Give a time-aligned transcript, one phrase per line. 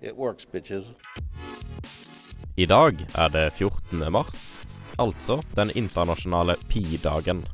[0.00, 0.94] it works, bitches.
[2.56, 4.12] I dag er det 14.
[4.12, 4.56] mars,
[4.98, 7.44] altså den internasjonale pi-dagen.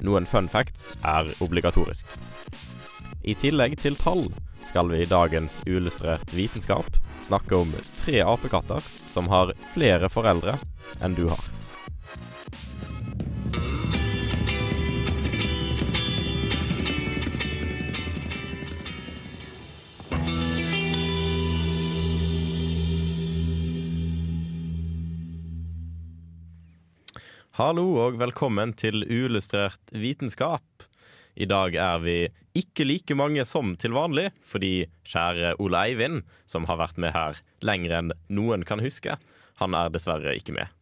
[0.00, 2.06] Noen fun facts er obligatorisk.
[3.22, 4.26] I tillegg til tall
[4.66, 10.58] skal vi i dagens Uillustrert vitenskap snakke om tre apekatter som har flere foreldre
[11.04, 11.50] enn du har.
[27.60, 30.84] Hallo og velkommen til Uillustrert vitenskap.
[31.36, 32.14] I dag er vi
[32.56, 37.42] ikke like mange som til vanlig, fordi kjære Ole Eivind, som har vært med her
[37.60, 39.18] lenger enn noen kan huske,
[39.60, 40.72] han er dessverre ikke med.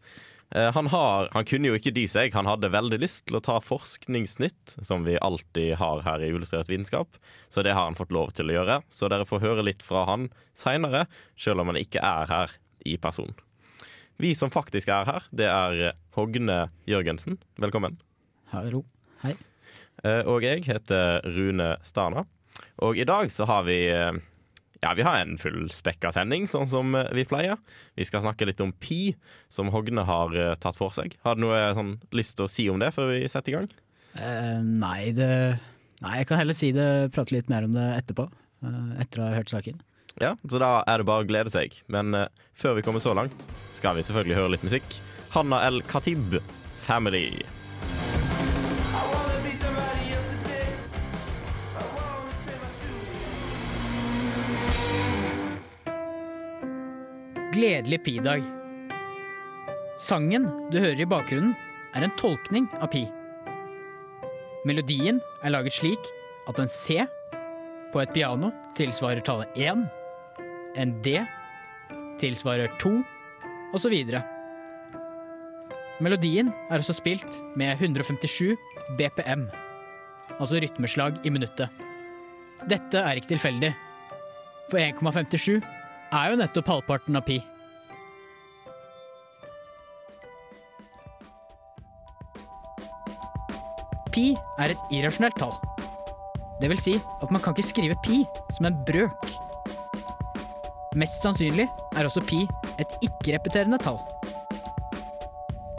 [0.54, 3.42] Eh, Han, har, han kunne jo ikke dy seg, han hadde veldig lyst til å
[3.42, 7.18] ta forskningsnytt, som vi alltid har her i Illustrert vitenskap,
[7.50, 8.78] så det har han fått lov til å gjøre.
[8.86, 12.94] Så dere får høre litt fra han seinere, sjøl om han ikke er her i
[13.02, 13.34] person.
[14.18, 17.36] Vi som faktisk er her, det er Hogne Jørgensen.
[17.62, 17.98] Velkommen.
[18.50, 18.82] Hallo.
[19.22, 19.34] Hei.
[20.04, 22.24] Eh, Og jeg heter Rune Stana.
[22.82, 24.18] Og i dag så har vi eh,
[24.82, 27.58] Ja, vi har en fullspekka sending, sånn som eh, vi pleier.
[27.98, 29.14] Vi skal snakke litt om pi,
[29.50, 31.14] som Hogne har eh, tatt for seg.
[31.26, 33.70] Har du noe sånn, lyst til å si om det før vi setter i gang?
[34.18, 35.30] Eh, nei, det
[35.98, 38.28] Nei, jeg kan heller si det, prate litt mer om det etterpå.
[38.62, 39.78] eh, etter å ha hørt saken.
[40.18, 41.76] Ja, Så da er det bare å glede seg.
[41.86, 42.26] Men uh,
[42.58, 44.98] før vi kommer så langt, skal vi selvfølgelig høre litt musikk.
[45.34, 46.40] Hanna El Khatib,
[46.82, 47.44] 'Family'.
[57.54, 58.42] Gledelig pi-dag.
[59.98, 61.56] Sangen du hører i bakgrunnen,
[61.96, 63.06] er en tolkning av pi.
[64.68, 66.10] Melodien er laget slik
[66.50, 67.00] at en C
[67.92, 69.86] på et piano tilsvarer tallet 1,
[70.78, 71.18] en D
[72.18, 72.92] tilsvarer 2,
[73.76, 73.94] osv.
[75.98, 78.54] Melodien er også spilt med 157
[78.98, 79.48] BPM,
[80.38, 81.70] altså rytmeslag i minuttet.
[82.70, 83.72] Dette er ikke tilfeldig,
[84.70, 87.38] for 1,57 er jo nettopp halvparten av pi.
[94.14, 95.54] Pi er et irrasjonelt tall.
[96.58, 98.24] Det vil si at man kan ikke skrive pi
[98.56, 99.37] som en brøk.
[100.96, 101.66] Mest sannsynlig
[101.96, 102.44] er også pi
[102.80, 103.98] et ikke-repeterende tall.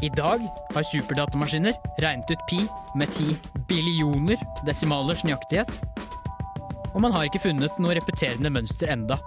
[0.06, 0.44] I dag
[0.76, 2.60] har superdatamaskiner regnet ut pi
[3.00, 3.34] med 10
[3.68, 5.72] billioner desimalers nøyaktighet,
[6.94, 9.18] og man har ikke funnet noe repeterende mønster enda.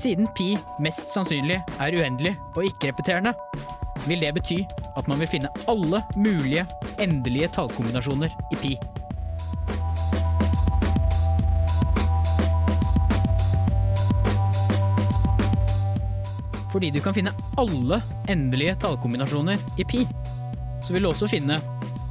[0.00, 3.36] Siden pi mest sannsynlig er uendelig og ikke-repeterende,
[4.08, 4.58] vil det bety
[4.96, 6.64] at man vil finne alle mulige
[7.00, 8.74] endelige tallkombinasjoner i pi.
[16.72, 18.00] Fordi du kan finne alle
[18.32, 20.06] endelige tallkombinasjoner i pi,
[20.82, 21.60] så vil du også finne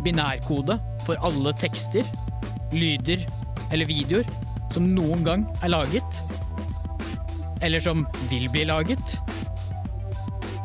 [0.06, 2.06] binærkode for alle tekster,
[2.72, 3.26] lyder
[3.72, 4.28] eller videoer
[4.72, 6.22] som noen gang er laget,
[7.62, 9.18] eller som vil bli laget,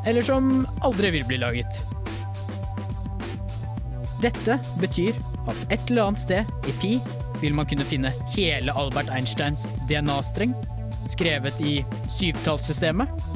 [0.06, 1.80] eller som aldri vil bli laget.
[4.22, 6.92] Dette betyr at et eller annet sted i pi
[7.42, 10.54] vil man kunne finne hele Albert Einsteins DNA-streng,
[11.12, 11.78] skrevet i
[12.10, 13.35] syvtallssystemet.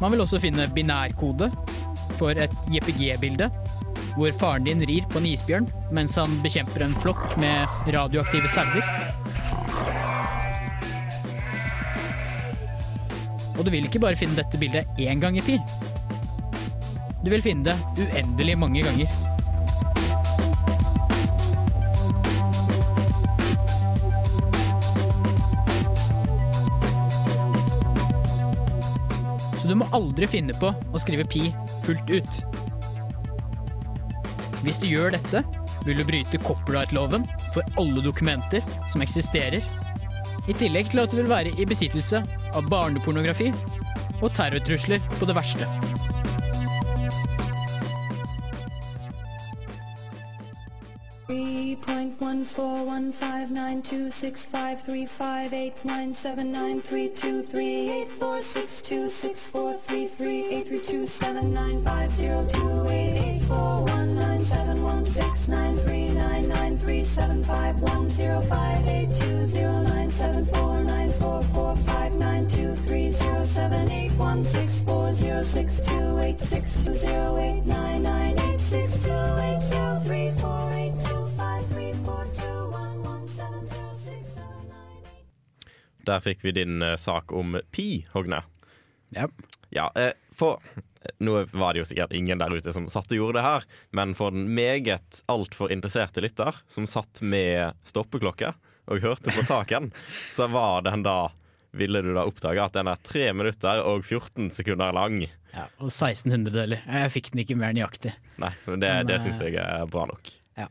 [0.00, 1.48] Man vil også finne binærkode
[2.18, 3.48] for et JPG-bilde,
[4.16, 8.84] hvor faren din rir på en isbjørn mens han bekjemper en flokk med radioaktive sauer.
[13.56, 15.62] Og du vil ikke bare finne dette bildet én gang i fil.
[17.24, 19.25] Du vil finne det uendelig mange ganger.
[29.66, 31.48] Så du må aldri finne på å skrive pi
[31.82, 32.36] fullt ut.
[34.62, 35.40] Hvis du gjør dette,
[35.82, 39.66] vil du bryte copyright-loven for alle dokumenter som eksisterer,
[40.46, 42.22] i tillegg til at du vil være i besittelse
[42.54, 43.50] av barnepornografi
[44.20, 45.66] og terrortrusler på det verste.
[51.86, 56.82] point one four one five nine two six five three five eight nine seven nine
[56.82, 61.54] three two three eight four six two six four three three eight three two seven
[61.54, 66.48] nine five zero two eight eight four one nine seven one six nine three nine
[66.48, 71.40] nine three seven five one zero five eight two zero nine seven four nine four
[71.54, 76.40] four five nine two three zero seven eight one six four zero six two eight
[76.40, 80.75] six two zero eight nine nine eight six two eight zero three four eight.
[86.06, 88.42] Der fikk vi din eh, sak om pi, Hogne.
[89.14, 89.28] Ja.
[89.74, 90.60] Ja, eh, for
[91.22, 94.14] Nå var det jo sikkert ingen der ute som satt og gjorde det her, men
[94.18, 98.50] for den meget altfor interesserte lytter som satt med stoppeklokke
[98.90, 99.92] og hørte på saken,
[100.36, 101.28] så var den da
[101.76, 105.20] ville du da oppdage at den er 3 minutter og 14 sekunder lang.
[105.54, 105.68] ja.
[105.78, 106.82] Og 1600-deler.
[106.88, 108.16] Jeg fikk den ikke mer nøyaktig.
[108.42, 110.30] Nei, men det, Men, det eh, syns jeg er bra nok.
[110.58, 110.66] Ja.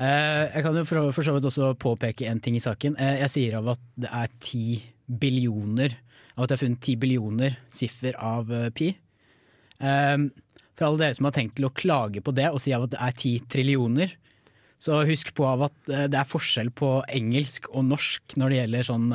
[0.00, 2.96] Eh, jeg kan jo for, så vidt også påpeke en ting i saken.
[2.96, 4.64] Eh, jeg sier av at det er ti
[5.10, 5.96] billioner
[6.38, 8.92] Av at jeg har funnet ti billioner siffer av eh, pi.
[9.82, 10.16] Eh,
[10.78, 12.94] for alle dere som har tenkt til å klage på det og si av at
[12.94, 14.14] det er ti trillioner,
[14.80, 18.86] så husk på av at det er forskjell på engelsk og norsk når det gjelder
[18.88, 19.10] sånn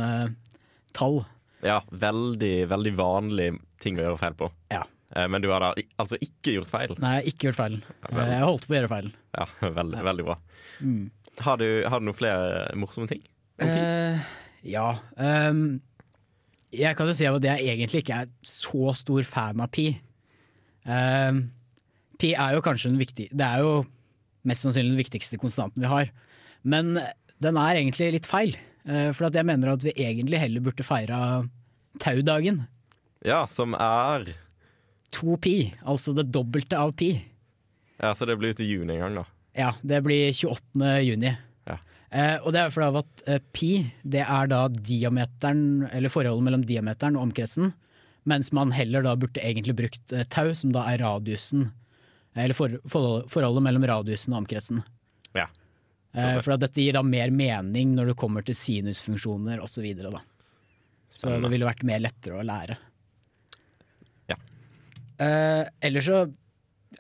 [0.94, 1.24] tall.
[1.66, 3.48] Ja, veldig, veldig vanlig
[3.82, 4.52] ting å gjøre feil på.
[4.70, 4.84] Ja.
[5.16, 6.96] Eh, Men du har da altså ikke gjort feil.
[7.00, 7.78] Nei, jeg har ikke gjort feil.
[7.86, 9.12] Ja, Eh, jeg holdt på å gjøre feil.
[9.38, 9.48] Ja,
[9.80, 10.38] veldig, veldig bra.
[10.82, 11.04] Mm.
[11.46, 13.24] Har du, har du noen flere morsomme ting?
[13.64, 14.20] Eh,
[14.68, 14.88] ja.
[15.16, 15.80] Um,
[16.76, 19.90] jeg kan jo si at jeg egentlig ikke er så stor fan av pi.
[20.86, 21.46] Um,
[22.20, 23.72] pi er jo kanskje den viktige Det er jo
[24.46, 26.12] mest sannsynlig den viktigste konstanten vi har.
[26.64, 26.96] Men
[27.42, 28.56] den er egentlig litt feil.
[28.86, 31.20] Uh, for jeg mener at vi egentlig heller burde feira
[32.04, 32.66] taudagen.
[33.26, 34.28] Ja, som er
[35.14, 37.14] To pi, altså det dobbelte av pi.
[37.98, 39.26] Ja, Så det blir ut i juni en gang, da.
[39.56, 41.00] Ja, det blir 28.
[41.02, 41.32] juni.
[41.64, 41.78] Ja.
[42.10, 43.72] Eh, og det er fordi at eh, pi
[44.04, 47.72] det er da diameteren, eller forholdet mellom diameteren og omkretsen,
[48.28, 51.70] mens man heller da burde egentlig brukt eh, tau, som da er radiusen,
[52.36, 54.84] eller for, for, forholdet mellom radiusen og omkretsen.
[55.38, 55.48] Ja.
[56.16, 59.78] Eh, for at dette gir da mer mening når det kommer til sinusfunksjoner osv.
[59.78, 60.22] Så, videre, da.
[61.12, 62.78] så det ville vært mer lettere å lære.
[65.22, 66.22] Eh, ellers så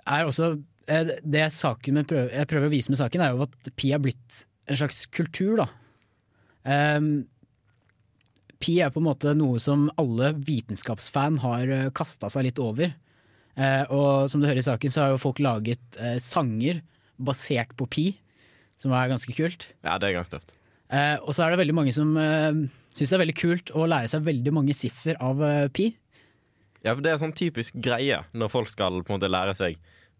[0.05, 0.51] er også
[0.91, 3.93] eh, det saken med prøver, jeg prøver å vise med saken, er jo at pi
[3.95, 5.69] er blitt en slags kultur, da.
[6.65, 7.27] Ehm,
[8.61, 12.95] pi er på en måte noe som alle vitenskapsfan har uh, kasta seg litt over.
[13.55, 16.81] Eh, og som du hører i saken, så har jo folk laget eh, sanger
[17.15, 18.05] basert på pi,
[18.79, 19.69] som er ganske kult.
[19.85, 20.55] Ja, det er ganske tøft.
[20.91, 23.87] Eh, og så er det veldig mange som eh, syns det er veldig kult å
[23.89, 25.93] lære seg veldig mange siffer av eh, pi.
[26.85, 29.77] Ja, for Det er sånn typisk greie når folk skal på en måte lære seg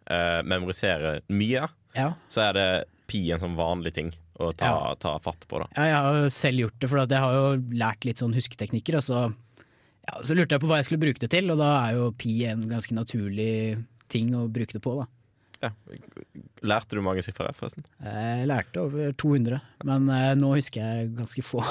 [0.10, 1.68] eh, memorisere mye.
[1.96, 2.12] Ja.
[2.28, 2.68] Så er det
[3.08, 4.96] pi en sånn vanlig ting å ta, Ja.
[5.00, 5.60] ta fatt på.
[5.62, 8.34] da Ja, jeg har jo selv gjort det, for jeg har jo lært litt sånn
[8.36, 8.98] husketeknikker.
[9.00, 9.20] Og så,
[10.10, 12.12] ja, så lurte jeg på hva jeg skulle bruke det til, og da er jo
[12.12, 14.98] pi en ganske naturlig ting å bruke det på.
[15.00, 15.06] da.
[15.64, 15.70] Ja.
[16.66, 17.86] Lærte du mange sifre, forresten?
[18.04, 21.62] Jeg lærte over 200, men eh, nå husker jeg ganske få.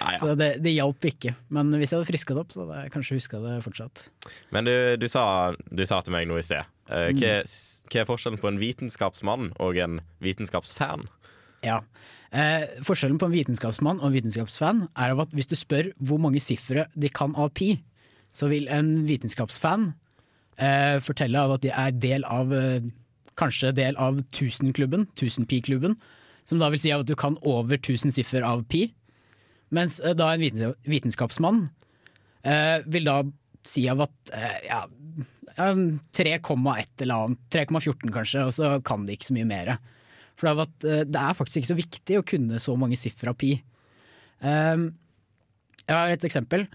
[0.00, 0.18] Ah, ja.
[0.20, 1.34] Så det, det hjalp ikke.
[1.54, 4.04] Men hvis jeg hadde friska det opp, så hadde jeg kanskje huska det fortsatt.
[4.54, 5.24] Men du, du, sa,
[5.70, 6.62] du sa til meg noe i sted.
[6.90, 7.16] Eh, Mm.
[7.16, 7.30] hva,
[7.88, 11.06] hva er forskjellen på en vitenskapsmann og en vitenskapsfan?
[11.64, 11.78] Ja.
[12.34, 16.42] Eh, forskjellen på en vitenskapsmann og en vitenskapsfan er at hvis du spør hvor mange
[16.44, 17.70] sifre de kan av pi,
[18.34, 19.92] så vil en vitenskapsfan
[20.58, 22.84] eh, fortelle at de er del av eh,
[23.40, 25.96] kanskje del av 1000-klubben, 1000-pi-klubben,
[26.44, 28.88] som da vil si at du kan over 1000 siffer av pi.
[29.74, 31.64] Mens eh, da en vitenskapsmann
[32.44, 33.22] eh, vil da
[33.64, 34.84] si av at eh, ja,
[35.56, 39.76] ja, 3,1 eller annet, 3,14 kanskje, og så kan de ikke så mye mer.
[40.34, 42.98] For det er, at, eh, det er faktisk ikke så viktig å kunne så mange
[42.98, 43.56] siffer av pi.
[44.44, 44.90] Um,
[45.84, 46.66] jeg har et eksempel.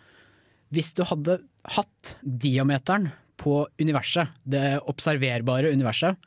[0.73, 1.39] Hvis du hadde
[1.75, 6.17] hatt diameteren på universet, det observerbare universet,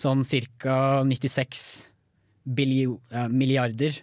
[0.00, 0.24] sånn
[0.60, 1.02] ca.
[1.06, 1.62] 96
[2.46, 3.96] bilio, eh, milliarder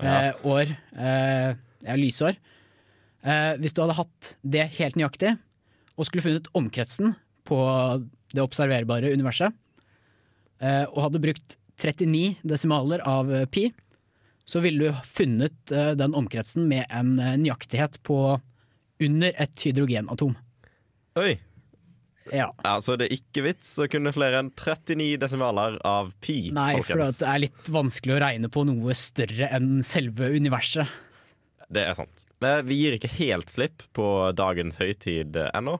[0.00, 1.54] eh, år, eh,
[1.98, 2.34] lysår
[3.22, 5.36] eh, Hvis du hadde hatt det helt nøyaktig,
[5.98, 7.14] og skulle funnet omkretsen
[7.48, 7.58] på
[8.34, 9.54] det observerbare universet,
[10.60, 13.68] eh, og hadde brukt 39 desimaler av pi,
[14.48, 15.70] så ville du funnet
[16.00, 18.38] den omkretsen med en nøyaktighet på
[19.04, 20.32] under et hydrogenatom.
[21.20, 21.36] Oi!
[22.34, 22.48] Ja.
[22.66, 26.48] Altså, det er ikke vits å kunne flere enn 39 desimaler av pi.
[26.54, 26.88] Nei, folkens.
[26.88, 30.96] for det er litt vanskelig å regne på noe større enn selve universet.
[31.68, 32.24] Det er sant.
[32.40, 34.06] Vi gir ikke helt slipp på
[34.36, 35.76] dagens høytid eh, ennå.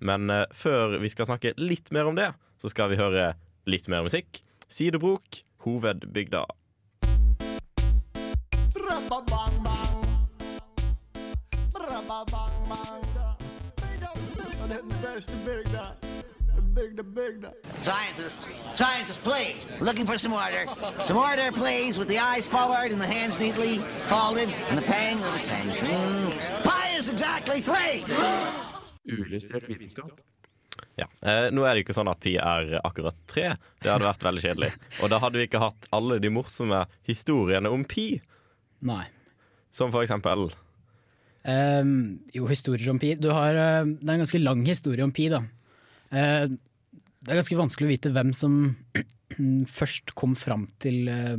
[0.00, 2.30] Men eh, før vi skal snakke litt mer om det,
[2.62, 3.34] så skal vi høre
[3.68, 4.40] litt mer musikk.
[4.72, 6.46] Sidebrok, hovedbygda.
[17.82, 19.66] Scientists, scientists, please.
[19.80, 20.66] Looking for some order.
[21.04, 25.18] Some order, please, with the eyes forward and the hands neatly folded and the pang
[25.24, 26.32] of attention.
[26.62, 28.04] Pi is exactly three.
[29.08, 30.20] Uillustrert vitenskap.
[30.98, 31.06] Ja.
[31.22, 33.54] Eh, nå er det jo ikke sånn at pi er akkurat tre.
[33.80, 34.72] Det hadde vært veldig kjedelig.
[35.00, 38.10] Og da hadde vi ikke hatt alle de morsomme historiene om pi.
[38.84, 39.06] Nei.
[39.72, 40.50] Som for eksempel
[41.48, 43.14] Ehm, jo, historier om pi.
[43.16, 45.44] Du har, eh, det er en ganske lang historie om pi, da.
[46.08, 46.48] Uh,
[47.20, 48.52] det er ganske vanskelig å vite hvem som
[49.78, 51.36] først kom fram til uh,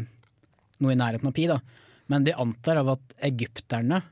[0.77, 1.57] noe i nærheten av pi, da.
[2.09, 4.03] Men de antar av at egypterne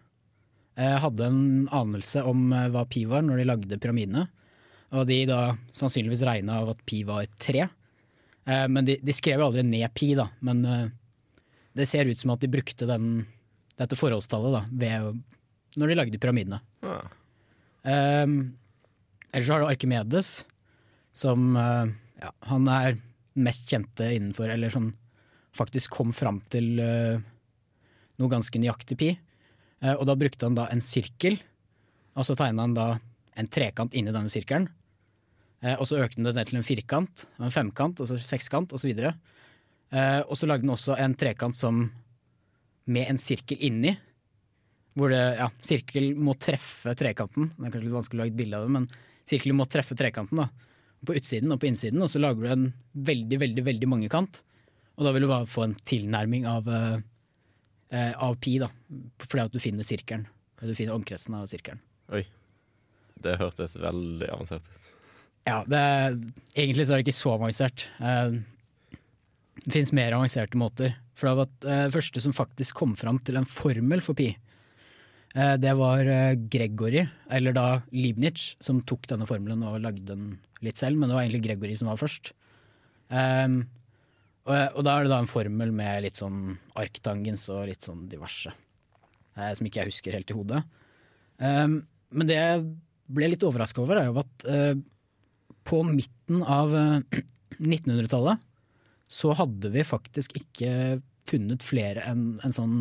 [0.77, 4.27] hadde en anelse om hva pi var når de lagde pyramidene.
[4.93, 7.63] Og de da sannsynligvis regna av at pi var tre.
[8.45, 10.27] Men de, de skrev jo aldri ned pi, da.
[10.45, 10.61] Men
[11.73, 13.25] det ser ut som at de brukte den,
[13.81, 15.37] dette forholdstallet da, ved, å-
[15.77, 16.59] når de lagde pyramidene.
[16.85, 16.99] Ja.
[17.87, 18.37] Um,
[19.31, 20.31] ellers så har du Arkimedes,
[21.15, 21.87] som uh,
[22.19, 22.97] ja, Han er
[23.39, 24.89] mest kjente innenfor Eller som
[25.55, 27.21] faktisk kom fram til uh,
[28.17, 29.11] noe ganske nøyaktig pi.
[29.83, 31.39] Uh, og da brukte han da en sirkel,
[32.17, 32.89] og så tegna han da
[33.37, 34.67] en trekant inni denne sirkelen.
[35.57, 38.73] Og så økte han det ned til en firkant, en femkant, og så sekskant.
[38.73, 41.79] Og, eh, og så lagde han også en trekant som
[42.87, 43.95] med en sirkel inni.
[44.97, 47.51] Hvor det, ja, sirkel må treffe trekanten.
[47.53, 48.87] Det er kanskje litt vanskelig å lage et bilde av det, men
[49.29, 50.47] sirkelen må treffe trekanten da.
[51.05, 52.65] På utsiden og på innsiden, og så lager du en
[53.07, 54.41] veldig, veldig veldig mangekant.
[54.97, 56.97] Og da vil du bare få en tilnærming av, eh,
[57.93, 58.71] eh, av pi, da.
[59.21, 60.25] Fordi at du finner sirkelen.
[60.57, 61.83] Du finner omkretsen av sirkelen.
[62.17, 62.23] Oi.
[63.21, 64.93] Det hørtes veldig avansert ut.
[65.47, 65.79] Ja, det
[66.57, 67.85] egentlig så er det ikke så avansert.
[68.01, 68.39] Eh,
[69.67, 70.95] Det finnes mer avanserte måter.
[71.17, 74.31] For det var eh, det første som faktisk kom fram til en formel for pi.
[75.37, 80.37] Eh, Det var eh, Gregory, eller da Leibniz, som tok denne formelen og lagde den
[80.65, 82.31] litt selv, men det var egentlig Gregory som var først.
[83.07, 83.61] Um,
[84.47, 88.07] og, og da er det da en formel med litt sånn arktangens og litt sånn
[88.09, 88.51] diverse,
[89.37, 90.63] uh, som ikke jeg husker helt i hodet.
[91.37, 91.79] Um,
[92.09, 92.65] men det jeg
[93.13, 94.73] ble litt overraska over, er jo at uh,
[95.67, 97.21] på midten av uh,
[97.61, 98.41] 1900-tallet
[99.07, 102.77] så hadde vi faktisk ikke funnet flere enn en sånn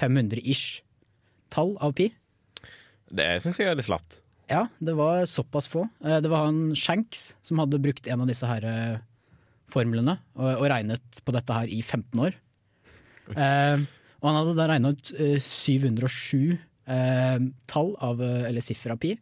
[0.00, 0.82] 500-ish
[1.52, 2.08] tall av pi.
[3.10, 4.20] Det syns jeg er litt slapt.
[4.50, 5.84] Ja, det var såpass få.
[6.04, 8.98] Eh, Det var han Shanks som hadde brukt en av disse her eh,
[9.70, 12.34] formlene og, regnet på dette her i 15 år.
[13.30, 13.82] Eh,
[14.20, 16.58] og han hadde da regna ut eh, 707
[16.90, 17.38] eh,
[17.70, 19.14] tall av, eh, eller siffer av pi.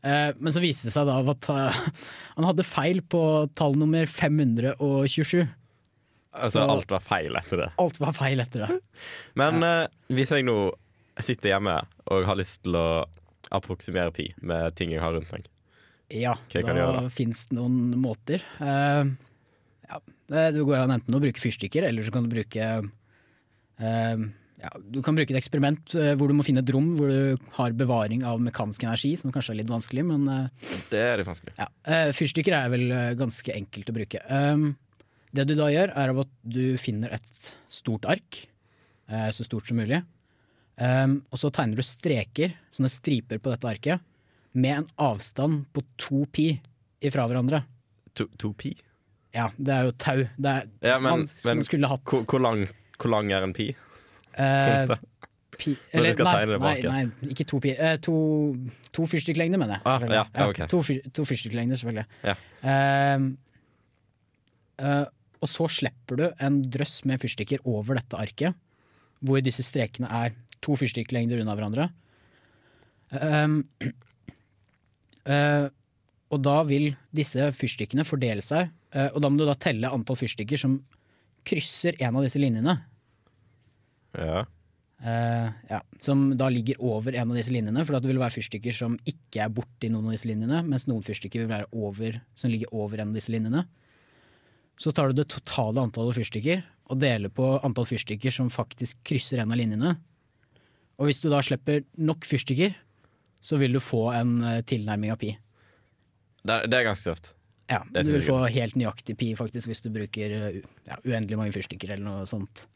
[0.00, 1.80] Eh, men så viste det seg da at eh,
[2.38, 3.20] han hadde feil på
[3.58, 5.42] tall nummer 527.
[6.30, 7.68] Altså, Så- alt var feil etter det.
[7.82, 8.80] Alt var feil etter det.
[9.36, 10.56] Men eh, hvis jeg nå
[11.26, 11.76] sitter hjemme
[12.10, 12.86] og har lyst til å
[13.50, 15.46] approksimere pi med ting jeg har rundt meg
[16.10, 17.08] Ja, jeg da da?
[17.12, 18.42] fins det noen måter.
[18.60, 19.10] Uh,
[19.88, 20.00] ja,
[20.30, 22.66] det- du går an enten å bruke fyrstikker, eller så kan du bruke
[23.80, 24.18] uh,
[24.60, 27.38] ja, Du kan bruke et eksperiment uh, hvor du må finne et rom hvor du
[27.56, 30.26] har bevaring av mekanisk energi, som kanskje er litt vanskelig, men
[30.90, 31.54] Det er litt vanskelig.
[31.58, 31.68] ja.
[32.12, 32.86] Fyrstikker er vel
[33.18, 34.22] ganske enkelt å bruke.
[35.30, 38.46] Det du da gjør, er at du finner et stort ark,
[39.30, 40.02] så stort som mulig.
[40.80, 44.06] Um, og så tegner du streker, sånne striper på dette arket,
[44.56, 46.54] med en avstand på to pi
[47.04, 47.62] ifra hverandre.
[48.16, 48.72] To, to pi?
[49.36, 50.24] Ja, det er jo tau.
[50.34, 52.64] Det er, Ja, men, man, men man hvor, hvor, lang,
[52.96, 53.68] hvor lang er en pi?
[54.34, 54.96] Uh,
[55.60, 57.76] pi, eller, nei, nei, nei, ikke to pi.
[57.76, 58.16] Uh, to,
[58.96, 59.84] to fyrstikklengder, mener jeg.
[59.84, 62.08] Ah, ja, ja, to, fyr, to fyrstikklengder, selvfølgelig.
[62.26, 62.36] Ja.
[64.80, 65.06] Eh,
[65.40, 68.56] og så slipper du en drøss med fyrstikker over dette arket,
[69.24, 70.32] hvor disse strekene er
[70.64, 71.88] to fyrstikklengder unna hverandre.
[73.10, 73.62] Um,
[75.26, 75.66] uh,
[76.30, 80.18] og da vil disse fyrstikkene fordele seg, uh, og da må du da telle antall
[80.20, 80.78] fyrstikker som
[81.48, 82.76] krysser en av disse linjene.
[84.18, 84.44] Ja.
[85.00, 88.76] Uh, ja, som da ligger over en av disse linjene, for det vil være fyrstikker
[88.76, 92.52] som ikke er borti noen av disse linjene, mens noen fyrstikker vil være over, som
[92.52, 93.64] ligger over en av disse linjene.
[94.80, 99.42] Så tar du det totale antallet fyrstikker og deler på antall fyrstikker som faktisk krysser
[99.42, 99.94] en av linjene.
[101.00, 102.74] Og hvis du da slipper nok fyrstikker,
[103.40, 105.32] så vil du få en eh, tilnærming av pi.
[106.44, 107.32] Det, det er ganske tøft.
[107.70, 111.38] Ja, Det Du vil få helt nøyaktig pi faktisk hvis du bruker eh, ja, uendelig
[111.40, 112.66] mange fyrstikker eller noe sånt.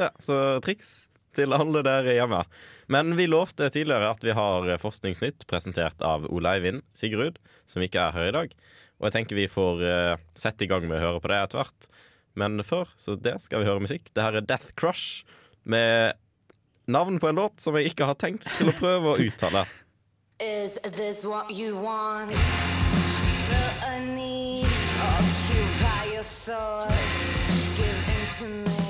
[0.00, 2.42] Ja, så triks til alle der hjemme.
[2.90, 7.38] Men vi lovte tidligere at vi har Forskningsnytt presentert av Ole Eivind Sigrud,
[7.70, 8.56] som ikke er her i dag.
[8.98, 11.62] Og jeg tenker vi får eh, sette i gang med å høre på det etter
[11.62, 11.90] hvert.
[12.40, 14.10] Men før så det skal vi høre musikk.
[14.14, 15.22] Det her er Death Crush
[15.68, 16.18] med
[16.92, 19.64] navn på en låt som jeg ikke har tenkt til å prøve å uttale.
[20.40, 22.32] Is this what you want?
[23.50, 26.94] Feel a need, occupy your thoughts,
[27.76, 28.80] give in to me.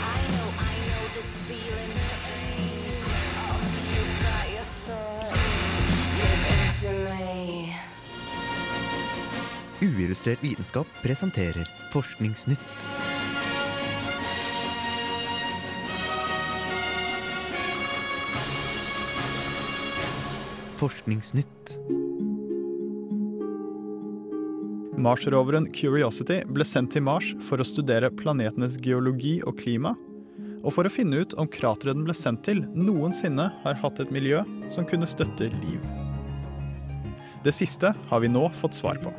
[0.00, 1.92] I know, I know this feeling
[2.24, 3.04] strange.
[3.52, 5.82] Occupy your thoughts,
[6.16, 7.74] give in to me.
[9.82, 13.07] Uillustrert vitenskap presenterer Forskningsnytt.
[20.78, 21.78] Forskningsnytt.
[24.98, 29.96] Mars-roveren Curiosity ble sendt til Mars for å studere planetenes geologi og klima,
[30.62, 34.12] og for å finne ut om krateret den ble sendt til, noensinne har hatt et
[34.14, 34.44] miljø
[34.74, 35.82] som kunne støtte liv.
[37.42, 39.10] Det siste har vi nå fått svar på.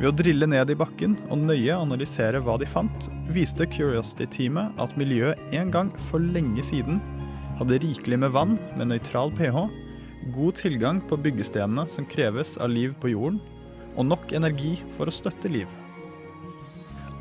[0.00, 4.98] Ved å drille ned i bakken og nøye analysere hva de fant, viste Curiosity-teamet at
[4.98, 6.98] miljøet en gang for lenge siden
[7.60, 9.68] hadde rikelig med vann med nøytral pH,
[10.30, 13.40] god tilgang på byggestenene som kreves av liv på jorden,
[13.96, 15.68] og nok energi for å støtte liv.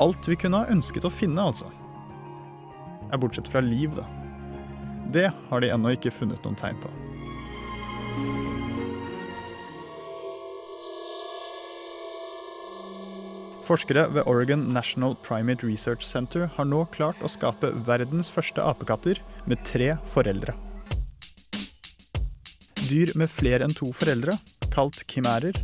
[0.02, 1.68] Alt vi kunne ha ønsket å finne, altså.
[3.12, 4.08] Er bortsett fra liv, da.
[5.12, 6.92] Det har de ennå ikke funnet noen tegn på.
[13.68, 19.22] Forskere ved Oregon National Primate Research Center har nå klart å skape verdens første apekatter
[19.48, 20.56] med tre foreldre.
[22.90, 24.34] Dyr med flere enn to foreldre,
[24.74, 25.58] kalt kimærer,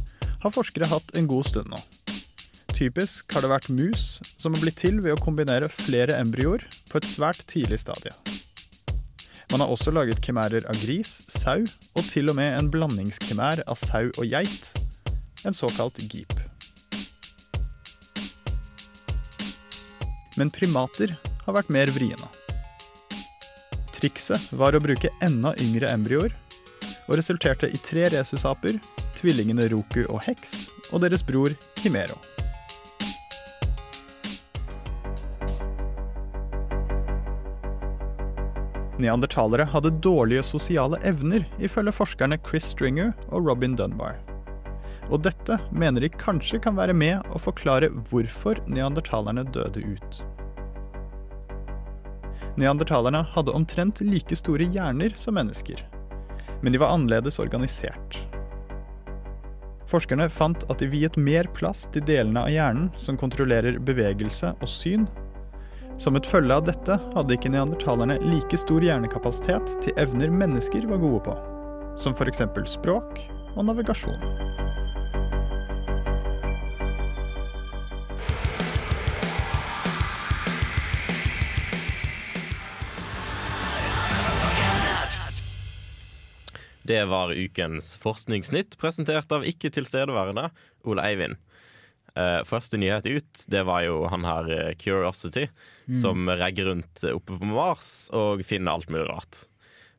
[0.44, 1.80] har forskere hatt en god stund nå.
[2.78, 7.00] Typisk har det vært mus som har blitt til ved å kombinere flere embryoer på
[7.00, 8.14] et svært tidlig stadie.
[9.50, 13.80] Man har også laget kimærer av gris, sau og til og med en blandingskimær av
[13.80, 14.74] sau og geit,
[15.48, 16.36] en såkalt geep.
[20.38, 21.16] Men primater
[21.48, 22.28] har vært mer vriene.
[23.96, 26.36] Trikset var å bruke enda yngre embryoer,
[27.08, 28.80] og resulterte i tre rhesusaper,
[29.18, 32.20] tvillingene Roku og Hex, og deres bror Himero.
[38.98, 44.18] Neandertalere hadde dårlige sosiale evner, ifølge forskerne Chris Stringer og Robin Dunbar.
[45.08, 50.24] Og dette mener de kanskje kan være med å forklare hvorfor neandertalerne døde ut.
[52.58, 55.84] Neandertalerne hadde omtrent like store hjerner som mennesker,
[56.62, 58.20] men de var annerledes organisert.
[59.88, 64.72] Forskerne fant at de viet mer plass til delene av hjernen som kontrollerer bevegelse og
[64.72, 65.08] syn.
[65.98, 71.02] Som et følge av dette hadde ikke neandertalerne like stor hjernekapasitet til evner mennesker var
[71.02, 71.38] gode på,
[71.98, 72.44] som f.eks.
[72.76, 73.24] språk
[73.56, 74.87] og navigasjon.
[86.88, 90.50] Det var ukens Forskningsnytt, presentert av ikke tilstedeværende
[90.88, 91.40] Ole Eivind.
[92.18, 95.50] Uh, første nyhet ut, det var jo han her eh, Curiosity,
[95.88, 96.02] Mm.
[96.02, 99.38] som regger rundt oppe på Mars og finner alt mulig rart.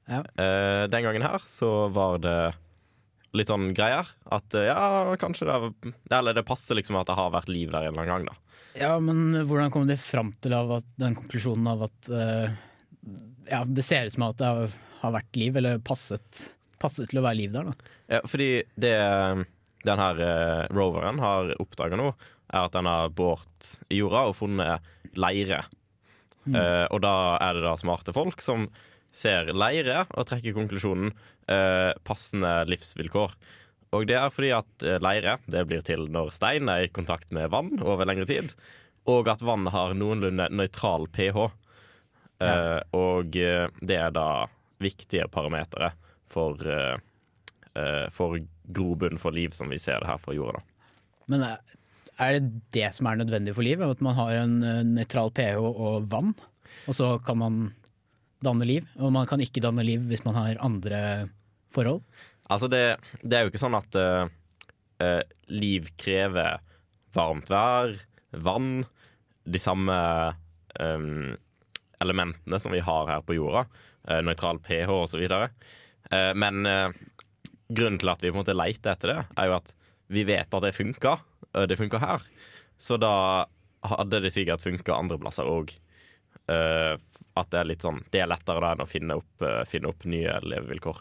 [0.05, 0.19] Ja.
[0.37, 2.35] Uh, den gangen her så var det
[3.33, 4.11] litt sånn greier.
[4.29, 7.87] At ja, kanskje det er, Eller det passer liksom at det har vært liv der
[7.89, 8.61] en eller annen gang, da.
[8.77, 12.13] Ja, men hvordan kom de fram til av at, den konklusjonen av at
[13.49, 17.21] ja, det ser ut som at det har, har vært liv, eller passet, passet til
[17.21, 17.71] å være liv der?
[17.71, 17.95] da?
[18.17, 18.97] Ja, fordi det
[19.87, 22.13] den her uh, roveren har oppdaga nå,
[22.49, 24.89] er at den har båret i jorda og funnet
[25.19, 25.63] leire.
[26.49, 26.57] Mm.
[26.57, 27.15] Uh, og da
[27.45, 28.69] er det da smarte folk som
[29.15, 33.37] ser leire og trekker konklusjonen uh, passende livsvilkår.
[33.97, 37.49] Og det er fordi at leire det blir til når stein er i kontakt med
[37.55, 38.53] vann over lengre tid,
[39.09, 41.47] og at vann har noenlunde nøytral pH.
[42.45, 44.27] Eh, og det er da
[44.85, 45.89] viktige parametere
[46.33, 46.97] for, eh,
[47.75, 48.39] eh, for
[48.69, 50.61] grobunn for liv, som vi ser det her fra jorda.
[50.61, 50.95] da.
[51.29, 51.59] Men er
[52.19, 53.83] er det det som er nødvendig for liv?
[53.85, 56.35] At man har en eh, nøytral pH og vann,
[56.91, 57.61] og så kan man
[58.45, 58.87] danne liv?
[58.99, 61.29] Og man kan ikke danne liv hvis man har andre
[61.75, 62.03] forhold?
[62.51, 64.31] Altså, det, det er jo ikke sånn at uh,
[65.05, 65.21] eh,
[65.53, 66.63] liv krever
[67.17, 67.99] varmt vær,
[68.33, 68.87] vann,
[69.49, 69.95] de samme
[70.81, 71.37] um,
[72.03, 73.67] elementene som vi har her på jorda.
[74.09, 75.27] Uh, nøytral pH osv.
[76.13, 76.93] Uh, men eh,
[77.69, 79.75] grunnen til at vi på en måte leter etter det, er jo at
[80.09, 81.19] vi vet at det funka.
[81.55, 82.25] Uh, det funka her.
[82.81, 83.13] Så da
[83.85, 85.75] hadde det sikkert funka andre plasser òg.
[86.49, 89.91] at det er litt sånn Det er lettere da enn å finne opp, uh, finne
[89.91, 90.97] opp nye levevilkår.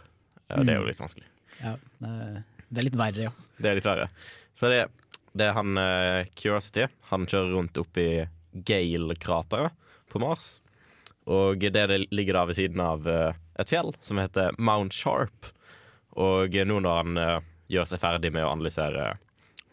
[0.49, 0.87] Eh, Det er jo Mm.
[0.87, 1.27] litt vanskelig.
[1.63, 2.43] Ja, det
[2.73, 3.31] er- litt verre, ja.
[3.59, 4.09] Det er litt verre.
[4.59, 4.89] Så det,
[5.35, 6.87] det er han eh, Curiosity.
[7.11, 9.71] Han kjører rundt oppi Gale-krateret
[10.09, 10.61] på Mars.
[11.27, 15.51] Og det, det ligger da ved siden av eh, et fjell som heter Mount Sharp.
[16.17, 19.17] Og nå når han uh, gjør seg ferdig med å analysere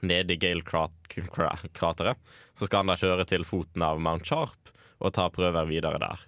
[0.05, 2.19] nedi Gale-krateret,
[2.55, 6.21] så skal han da kjøre til foten av Mount Sharp og ta prøver videre der.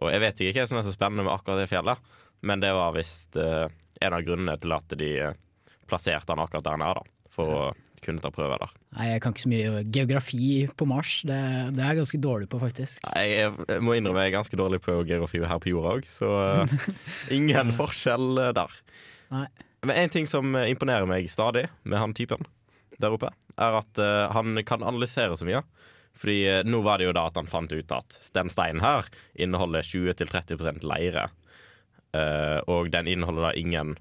[0.00, 2.72] Og jeg vet ikke hva som er så spennende med akkurat det fjellet, men det
[2.74, 3.68] var visst uh,
[4.02, 5.36] en av grunnene til at de eh,
[5.86, 7.60] plasserte han akkurat der nede, da, for å
[8.02, 8.76] kunne ta prøver der.
[8.98, 11.16] Nei, jeg kan ikke så mye geografi på Mars.
[11.28, 11.40] Det,
[11.76, 13.02] det er jeg ganske dårlig på, faktisk.
[13.08, 16.08] Nei, Jeg, jeg må innrømme jeg er ganske dårlig på geografi her på jorda òg,
[16.10, 16.78] så eh,
[17.38, 18.80] ingen forskjell eh, der.
[19.32, 19.46] Nei.
[19.82, 22.46] Men en ting som eh, imponerer meg stadig med han typen
[23.02, 25.62] der oppe, er at uh, han kan analysere så mye.
[26.18, 29.08] Fordi uh, nå var det jo da at han fant ut at den steinen her
[29.34, 31.28] inneholder 20-30% leire.
[32.14, 33.96] Uh, og den inneholder da ingen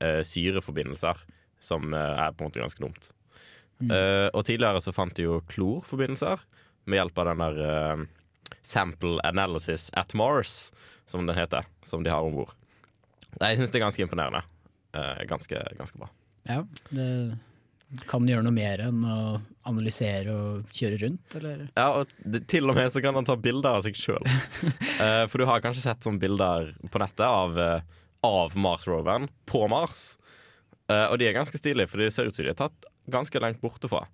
[0.00, 1.18] syreforbindelser,
[1.60, 3.10] som er på en måte ganske dumt.
[3.80, 3.92] Mm.
[3.96, 6.42] Eh, og tidligere så fant de jo klorforbindelser
[6.90, 8.02] med hjelp av den der uh,
[8.66, 10.70] Sample Analysis at Mars,
[11.08, 12.54] som den heter, som de har om bord.
[13.38, 14.42] Jeg syns det er ganske imponerende.
[14.96, 16.10] Uh, ganske, ganske bra.
[16.48, 17.36] Ja, det
[18.08, 19.20] kan gjøre noe mer enn å
[19.68, 21.66] analysere og kjøre rundt, eller?
[21.76, 24.24] Ja, og det, til og med så kan han ta bilder av seg sjøl.
[25.30, 30.14] for du har kanskje sett sånne bilder på nettet av, uh, av Mars-roveren på Mars.
[30.90, 33.42] Uh, og de er ganske stilige, for de ser ut som de er tatt ganske
[33.42, 34.04] langt borte fra.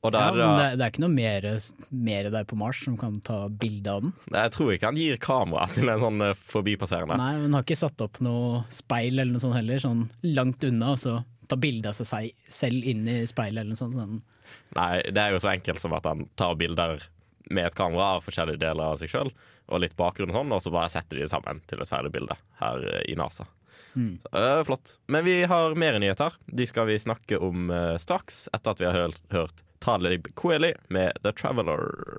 [0.00, 1.46] Og Ja, men det, det er ikke noe mer,
[1.92, 4.14] mer der på Mars som kan ta bilde av den?
[4.32, 7.18] Jeg tror ikke han gir kamera til en sånn eh, forbipasserende.
[7.20, 10.94] Nei, men har ikke satt opp noe speil eller noe sånt heller, sånn langt unna,
[10.94, 11.18] og så
[11.50, 13.98] ta bilde av seg selv inn i speilet eller noe sånt.
[13.98, 14.20] Sånn.
[14.78, 17.04] Nei, det er jo så enkelt som at han tar bilder
[17.50, 19.34] med et kamera av forskjellige deler av seg sjøl,
[19.70, 22.14] og litt bakgrunn og sånn, og så bare setter de det sammen til et ferdig
[22.14, 23.44] bilde her eh, i NASA.
[23.94, 24.18] Mm.
[24.22, 24.98] Så, øh, flott.
[25.06, 26.34] Men vi har mer nyheter.
[26.46, 30.74] De skal vi snakke om uh, straks, etter at vi har hørt, hørt Talib Kweli
[30.88, 32.18] med The Traveler.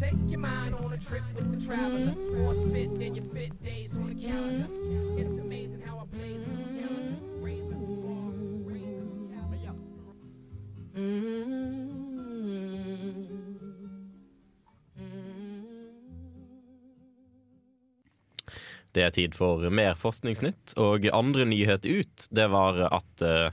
[0.00, 2.14] Take your mind on a trip with the traveler.
[2.36, 4.66] More spit than your fit days on the calendar.
[5.16, 7.20] It's amazing how I blaze with challenges.
[7.40, 8.32] Raise the bar,
[8.64, 9.36] raise the
[10.96, 11.91] caliber.
[18.92, 23.48] Det er tid for mer forskningsnytt, og andre nyhet ut, det var at uh,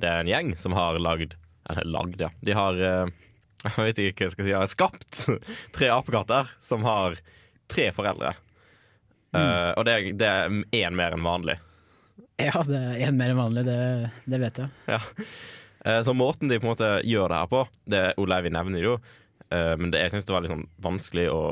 [0.00, 1.34] det er en gjeng som har lagd
[1.68, 2.30] Eller lagd, ja.
[2.40, 3.10] De har uh,
[3.66, 4.54] Jeg vet ikke hva jeg skal si.
[4.56, 5.22] Har skapt
[5.76, 7.18] tre apekatter som har
[7.68, 8.30] tre foreldre.
[9.36, 11.58] Eh, og det, er- det er én mer enn vanlig.
[12.40, 13.76] Ja, det er én mer enn vanlig, det,
[14.30, 14.70] det vet jeg.
[14.88, 15.00] Ja.
[16.06, 17.60] Så måten de på en måte gjør det her på
[17.92, 18.94] det Ole nevner jo,
[19.50, 21.42] men det, jeg syns det var litt sånn vanskelig å,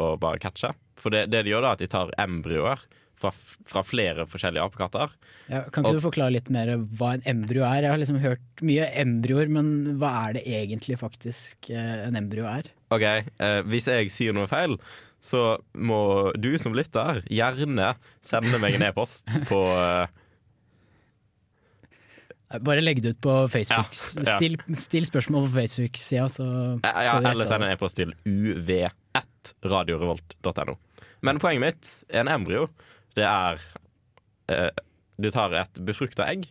[0.00, 0.72] å bare catche.
[1.02, 2.78] For det, det de gjør, da er at de tar embryoer
[3.22, 3.30] fra,
[3.70, 5.08] fra flere forskjellige apekatter.
[5.50, 7.80] Ja, kan ikke Og- du forklare litt mer hva en embryo er?
[7.86, 9.66] Jeg har liksom hørt mye embryoer, men
[10.00, 12.64] hva er det egentlig faktisk eh, en embryo er?
[12.94, 14.72] OK, eh, hvis jeg sier noe feil,
[15.22, 15.40] så
[15.78, 16.00] må
[16.34, 17.92] du som lytter gjerne
[18.24, 20.06] sende meg en e-post på eh,
[22.60, 23.94] Bare legg det ut på Facebook.
[23.96, 24.32] Ja, ja.
[24.36, 26.44] Still, still spørsmål på Facebook-sida, så
[26.84, 30.74] Ja, eller send en e-post til uv1radiorevolt.no.
[31.22, 32.66] Men poenget mitt, er en embryo,
[33.16, 33.60] det er
[34.50, 34.70] eh,
[35.20, 36.48] Du tar et befrukta egg,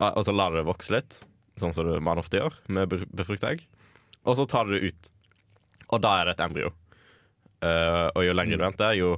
[0.00, 1.20] og så lar du det vokse litt,
[1.60, 3.62] sånn som man ofte gjør med be- befrukta egg.
[4.26, 5.10] Og så tar du det ut,
[5.94, 6.72] og da er det et embryo.
[7.64, 9.12] Eh, og jo lenger du venter, jo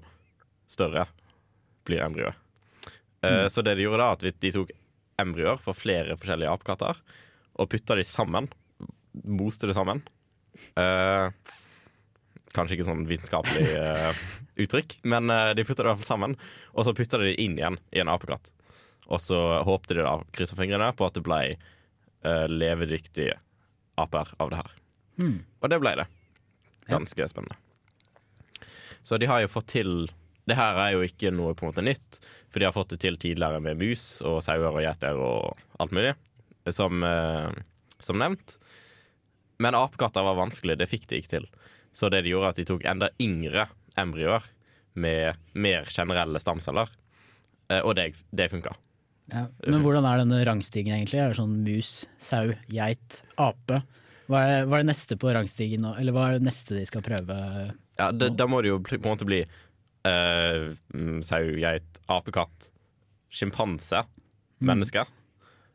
[0.71, 1.07] større
[1.89, 2.37] blir embryoet.
[3.23, 3.49] Eh, Mm.
[3.51, 4.69] Så det de gjorde da, at de tok
[5.19, 7.01] embryoer fra flere forskjellige apekatter
[7.59, 8.47] og putta de sammen.
[9.27, 10.05] Moste det sammen.
[10.79, 11.31] Eh,
[12.55, 14.23] kanskje ikke sånn vitenskapelig uh,
[14.63, 16.37] uttrykk, men uh, de putta det i hvert fall sammen.
[16.75, 18.53] Og så putta de det inn igjen i en apekatt.
[19.09, 23.39] Og så håpte de da, kryssa fingrene, på at det ble uh, levedyktige
[24.01, 24.77] aper av det her.
[25.23, 25.39] Mm.
[25.61, 26.09] Og det ble det.
[26.89, 27.59] Ganske spennende.
[29.03, 29.93] Så de har jo fått til
[30.49, 33.03] Det her er jo ikke noe på en måte nytt, for de har fått det
[33.03, 36.15] til tidligere med mus og sauer og geiter og alt mulig,
[36.73, 37.05] som,
[38.01, 38.55] som nevnt.
[39.61, 41.49] Men apekatter var vanskelig, det fikk de ikke til.
[41.95, 44.45] Så det de gjorde, at de tok enda yngre embryoer
[44.99, 46.89] med mer generelle stamceller,
[47.71, 48.75] eh, og det, det funka.
[49.33, 49.47] Ja.
[49.67, 51.19] Men hvordan er denne rangstigen egentlig?
[51.21, 53.83] Er det sånn mus, sau, geit, ape?
[54.29, 55.95] Hva er, hva er det neste på rangstigen nå?
[56.01, 57.37] Eller hva er det neste de skal prøve?
[57.99, 59.43] Ja, det, Da må det jo på en måte bli
[60.05, 62.71] mm, sau, geit, apekatt,
[63.33, 64.05] sjimpanse,
[64.59, 64.67] Mm.
[64.73, 65.05] menneske.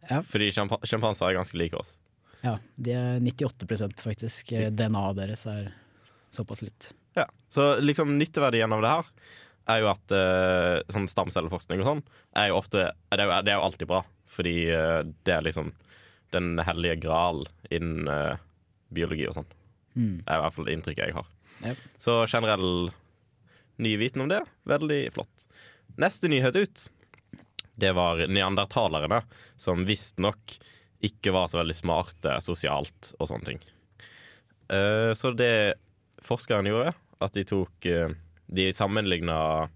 [0.10, 0.18] Ja.
[0.22, 2.00] Fordi sjimpa- sjimpanser er ganske like oss.
[2.44, 4.52] Ja, de er 98 faktisk.
[4.52, 5.70] Eh, DNA-et deres er
[6.34, 6.92] såpass likt.
[7.18, 7.28] Ja.
[7.50, 9.12] Så liksom nytteverdien av det her
[9.74, 12.02] er jo at uh, sånn stamcelleforskning og sånn
[12.36, 15.46] er jo ofte Det er jo, det er jo alltid bra, fordi uh, det er
[15.46, 15.72] liksom
[16.34, 18.42] den hellige gral innen uh,
[18.94, 19.54] biologi og sånn.
[19.94, 20.18] Mm.
[20.26, 21.30] Det er i hvert fall inntrykket jeg har.
[21.64, 21.86] Yep.
[22.02, 22.92] Så generell
[23.84, 25.48] ny viten om det, veldig flott.
[26.02, 26.88] Neste nyhet ut,
[27.80, 29.22] det var neandertalerne,
[29.58, 30.58] som visstnok
[31.04, 33.64] ikke var så veldig smarte sosialt og sånne ting.
[34.72, 35.76] Uh, så det
[36.28, 38.10] forskeren gjorde, at de tok eh,
[38.54, 39.70] De sammenligna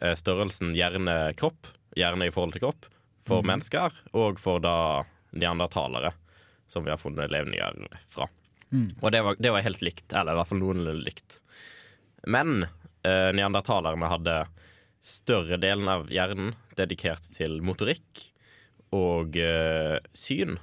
[0.00, 2.86] eh, størrelsen hjerne-kropp, hjerne i forhold til kropp,
[3.28, 3.46] for Mhm.
[3.52, 5.04] mennesker, og for da
[5.36, 6.12] neandertalere,
[6.66, 8.26] som vi har funnet levninger fra.
[8.72, 8.96] Mm.
[9.02, 11.40] Og det var, det var helt likt, eller i hvert fall noenlunde likt.
[12.26, 12.66] Men
[13.04, 14.46] eh, neandertalerne hadde
[15.00, 18.24] større delen av hjernen dedikert til motorikk
[18.96, 20.58] og eh, syn,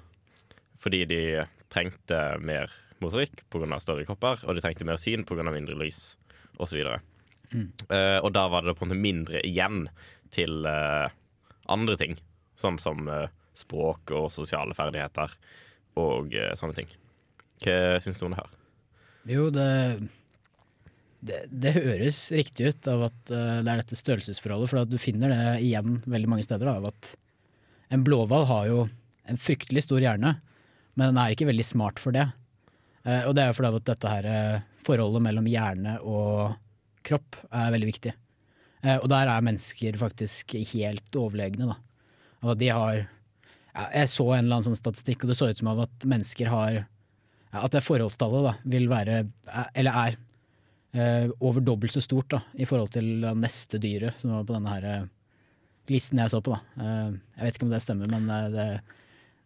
[0.81, 1.21] fordi de
[1.69, 2.69] trengte mer
[3.03, 3.79] motorikk pga.
[3.79, 5.43] større kropper, og de trengte mer syn pga.
[5.51, 6.17] mindre lys,
[6.57, 6.81] osv.
[7.51, 7.69] Mm.
[7.89, 9.85] Uh, og da var det på en måte mindre igjen
[10.33, 11.07] til uh,
[11.71, 12.17] andre ting,
[12.59, 15.31] sånn som uh, språk og sosiale ferdigheter
[15.95, 16.89] og sånne ting.
[17.63, 18.55] Hva syns du om det her?
[19.31, 19.67] Jo, det,
[21.23, 25.31] det, det høres riktig ut av at det er dette størrelsesforholdet, for at du finner
[25.31, 26.67] det igjen veldig mange steder.
[26.67, 27.13] Da, av at
[27.95, 28.81] en blåhval har jo
[29.31, 30.35] en fryktelig stor hjerne,
[30.99, 32.27] men den er ikke veldig smart for det.
[33.05, 36.55] Eh, og det er fordi at dette her eh, forholdet mellom hjerne og
[37.05, 38.13] kropp er veldig viktig.
[38.81, 41.75] Eh, og der er mennesker faktisk helt overlegne.
[42.57, 43.05] De har
[43.93, 46.85] Jeg så en eller annen sånn statistikk, og det så ut som at mennesker har
[47.55, 50.17] At det forholdstallet da, vil være, er- eller er,
[51.39, 55.07] over dobbelt så stort da, i forhold til neste dyret som var på denne her
[55.87, 56.51] listen jeg så på.
[56.51, 56.59] Da.
[57.37, 58.65] Jeg vet ikke om det stemmer, men det,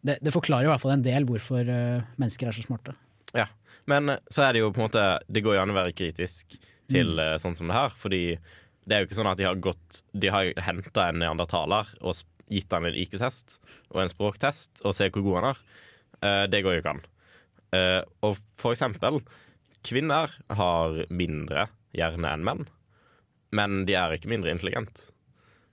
[0.01, 1.69] det, det forklarer i hvert fall en del hvorfor
[2.17, 2.95] mennesker er så smarte.
[3.37, 3.47] Ja,
[3.89, 5.95] men eh, så er det jo på en måte Det går jo an å være
[5.97, 6.57] kritisk
[6.89, 7.37] til mm.
[7.41, 8.23] sånn som det her, fordi
[8.89, 12.23] det er jo ikke sånn at de har gått De har henta en neandertaler og
[12.49, 13.59] gitt han en IQ-test
[13.91, 15.59] og en språktest og se hvor god han er.
[16.17, 17.03] Uh, det går jo ikke an.
[17.69, 19.19] Uh, og for eksempel,
[19.85, 22.65] kvinner har mindre hjerne enn menn,
[23.53, 25.11] men de er ikke mindre intelligent.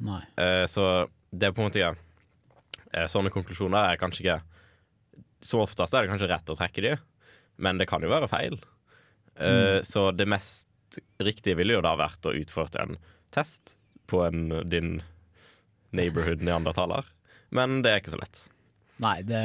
[0.05, 0.21] Nei.
[0.37, 4.35] Eh, så det er på en måte eh, Sånne konklusjoner er kanskje ikke
[5.41, 6.91] Som oftest er det kanskje rett å trekke de,
[7.57, 8.59] men det kan jo være feil.
[9.37, 10.69] Eh, Så det mest
[11.21, 12.97] riktige ville jo da vært å utføre en
[13.35, 15.01] test på en, din
[15.97, 17.05] neighborhood neandertaler,
[17.51, 18.45] men det er ikke så lett.
[19.03, 19.43] Nei, det,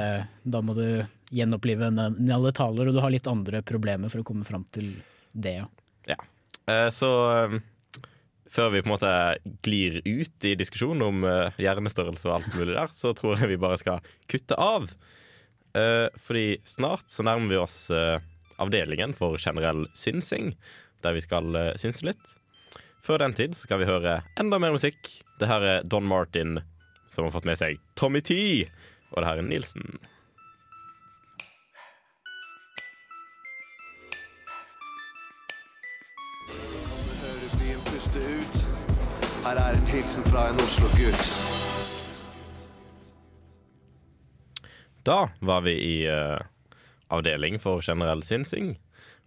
[0.48, 0.86] da må du
[1.32, 4.94] gjenopplive en neandertaler, og du har litt andre problemer for å komme fram til
[5.34, 5.58] det.
[5.60, 5.68] Ja.
[6.14, 6.20] Ja.
[6.72, 7.58] Eh, Så eh,
[8.52, 9.12] før vi på en måte
[9.64, 13.60] glir ut i diskusjonen om uh, hjernestørrelse og alt mulig der, så tror jeg vi
[13.62, 14.90] bare skal kutte av.
[15.74, 18.20] Eh, Fordi snart så nærmer vi oss eh,
[18.60, 20.54] avdelingen for generell synsing,
[21.04, 22.38] der vi skal eh, synse litt.
[23.02, 25.00] Før den tid skal vi høre enda mer musikk.
[25.40, 26.60] Det her er Don Martin,
[27.10, 28.36] som har fått med seg Tommy T.
[29.12, 30.00] Og det her er Nilsen.
[39.42, 41.51] Her er en hilsen fra en Oslo-gutt.
[45.08, 46.40] Da var vi i uh,
[47.14, 48.76] avdeling for generell synsing.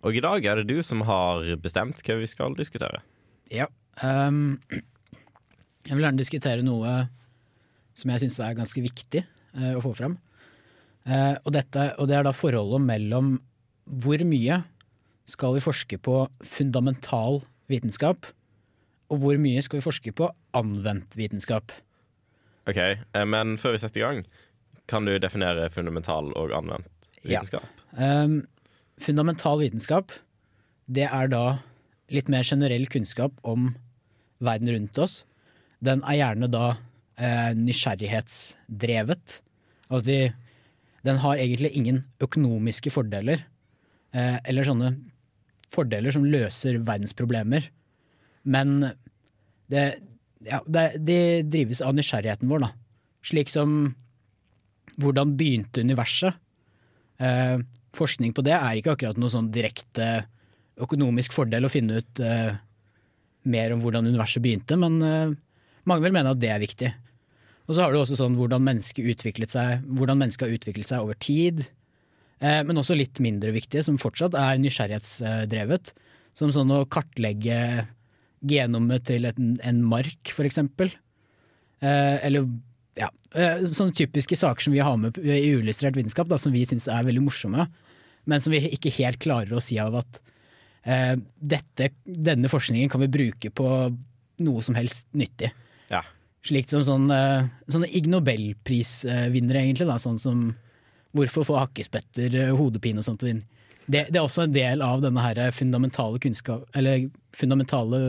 [0.05, 3.01] Og i dag er det du som har bestemt hva vi skal diskutere.
[3.53, 3.67] Ja.
[4.03, 4.61] Um,
[5.89, 7.05] jeg vil gjerne diskutere noe
[7.95, 10.19] som jeg syns er ganske viktig uh, å få frem.
[11.05, 13.37] Uh, og, dette, og det er da forholdet mellom
[13.85, 14.63] hvor mye
[15.29, 18.29] skal vi forske på fundamental vitenskap,
[19.13, 21.73] og hvor mye skal vi forske på anvendt vitenskap.
[22.69, 24.25] Ok, eh, Men før vi setter i gang,
[24.91, 27.41] kan du definere fundamental og anvendt Ja.
[27.41, 27.65] vitenskap?
[27.97, 28.47] Ehm,
[29.01, 30.13] fundamental vitenskap,
[30.91, 31.59] det er da
[32.13, 33.75] litt mer generell kunnskap om
[34.45, 35.25] verden rundt oss.
[35.83, 36.77] Den er gjerne da
[37.17, 39.41] eh, nysgjerrighetsdrevet.
[39.91, 40.33] Altså de,
[41.05, 43.45] den har egentlig ingen økonomiske fordeler,
[44.13, 44.95] eh, eller sånne
[45.75, 47.69] fordeler som løser verdensproblemer.
[48.45, 48.93] Men
[49.73, 49.85] det,
[50.45, 51.21] ja, det, det
[51.51, 52.73] drives av nysgjerrigheten vår, da.
[53.25, 53.95] Slik som
[55.01, 56.37] hvordan begynte universet?
[57.23, 57.59] Eh,
[57.95, 60.27] forskning på det er ikke akkurat noe sånn direkte
[60.83, 62.57] økonomisk fordel å finne ut eh,
[63.51, 65.35] mer om hvordan universet begynte, men eh,
[65.89, 66.91] mange vil mene at det er viktig.
[67.65, 71.05] Og så har du også sånn hvordan mennesket utviklet seg, hvordan mennesket har utviklet seg
[71.05, 71.65] over tid.
[72.45, 75.95] Eh, men også litt mindre viktig, som fortsatt er nysgjerrighetsdrevet.
[76.37, 77.87] Som sånn å kartlegge
[78.45, 80.93] genomet til en, en mark, for eksempel.
[81.81, 82.49] Eh, eller
[82.99, 86.65] ja, eh, sånne typiske saker som vi har med i uillustrert vitenskap, da, som vi
[86.69, 87.67] syns er veldig morsomme,
[88.25, 90.21] men som vi ikke helt klarer å si av at
[90.87, 93.71] eh, dette, denne forskningen kan vi bruke på
[94.45, 95.53] noe som helst nyttig.
[95.93, 96.03] Ja.
[96.45, 99.89] Slikt som sånn, eh, sånne Ig Nobelprisvinnere, egentlig.
[99.91, 100.53] Da, sånn som
[101.15, 103.23] Hvorfor få hakkespetter eh, hodepine og sånt?
[103.23, 107.05] Det, det er også en del av denne her fundamentale kunnskap, eller
[107.37, 108.01] fundamentale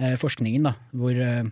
[0.00, 1.46] eh, forskningen, da, hvor, eh,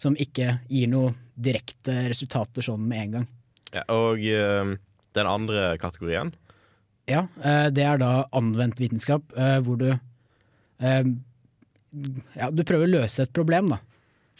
[0.00, 3.26] som ikke gir noe direkte resultater sånn med en gang.
[3.74, 4.76] Ja, og eh,
[5.16, 6.32] den andre kategorien?
[7.10, 9.90] Ja, eh, det er da anvendt vitenskap, eh, hvor du
[10.80, 13.76] ja, du prøver å løse et problem, da.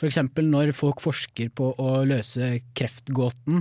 [0.00, 3.60] For eksempel når folk forsker på å løse kreftgåten,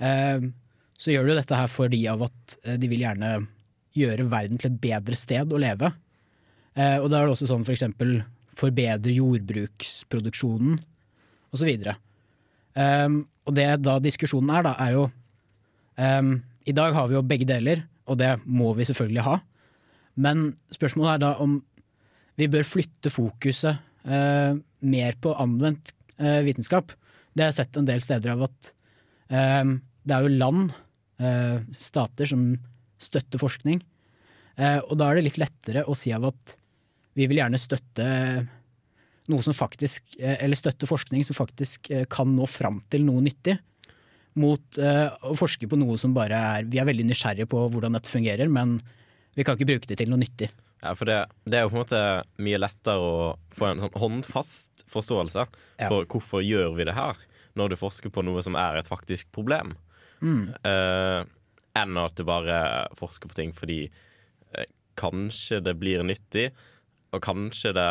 [0.00, 3.34] så gjør du dette her fordi av at de vil gjerne
[3.96, 5.92] gjøre verden til et bedre sted å leve.
[6.76, 8.18] Eh, og da er det også sånn for eksempel
[8.56, 10.78] forbedre jordbruksproduksjonen,
[11.64, 11.96] videre.
[12.76, 15.04] Um, og det da diskusjonen er, da, er jo
[15.96, 16.34] um,
[16.68, 19.38] I dag har vi jo begge deler, og det må vi selvfølgelig ha.
[20.20, 21.58] Men spørsmålet er da om
[22.36, 26.92] vi bør flytte fokuset uh, mer på anvendt uh, vitenskap.
[27.32, 28.72] Det har jeg sett en del steder av at
[29.32, 30.76] um, det er jo land,
[31.22, 32.50] uh, stater, som
[33.00, 33.82] støtter forskning.
[34.56, 36.54] og da er det litt lettere å si av at
[37.16, 38.06] vi vil gjerne støtte
[39.26, 43.56] noe som faktisk, eller støtte forskning som faktisk kan nå fram til noe nyttig,
[44.38, 48.12] mot å forske på noe som bare er Vi er veldig nysgjerrige på hvordan dette
[48.12, 48.76] fungerer, men
[49.34, 50.50] vi kan ikke bruke det til noe nyttig.
[50.84, 51.16] Ja, for det,
[51.48, 52.02] det er jo på en måte
[52.44, 53.16] mye lettere å
[53.56, 55.46] få en sånn håndfast forståelse
[55.80, 55.88] Ja.
[55.88, 57.16] for hvorfor gjør vi det her,
[57.56, 59.74] når du forsker på noe som er et faktisk problem,
[60.22, 60.54] Mm.
[60.64, 61.24] eh,
[61.76, 63.90] enn at du bare forsker på ting fordi
[64.54, 64.64] eh,
[64.96, 66.52] kanskje det blir nyttig,
[67.16, 67.88] og kanskje det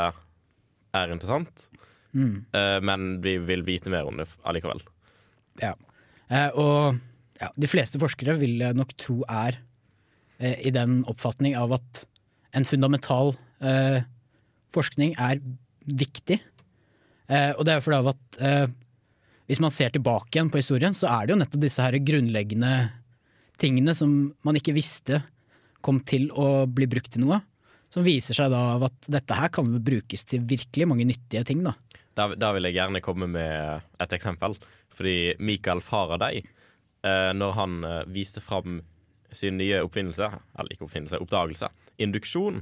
[0.95, 1.69] er interessant,
[2.15, 2.45] Mm.
[2.55, 4.79] eh, men vi vil vite mer om det allikevel.
[5.59, 5.73] Ja.
[6.31, 6.95] Eh, og
[7.41, 9.57] ja, de fleste forskere vil jeg nok tro er
[10.39, 12.05] eh, i den oppfatning av at
[12.55, 14.05] en fundamental eh,
[14.71, 15.41] forskning er
[15.91, 16.39] viktig.
[17.27, 18.67] Eh, og det er fordi av at eh,
[19.49, 22.71] hvis man ser tilbake igjen på historien, så er det jo nettopp disse her grunnleggende
[23.59, 24.15] tingene som
[24.47, 25.19] man ikke visste
[25.85, 27.41] kom til å bli brukt til noe.
[27.95, 31.61] Som viser seg da at dette her kan brukes til virkelig mange nyttige ting.
[31.63, 31.77] da.
[32.15, 34.57] Da, da vil jeg gjerne komme med et eksempel.
[34.95, 36.41] Fordi Michael Faraday,
[37.07, 38.81] eh, når han eh, viste fram
[39.31, 40.27] sin nye oppfinnelse,
[40.59, 41.71] eller ikke oppfinnelse, oppdagelse,
[42.03, 42.61] induksjon,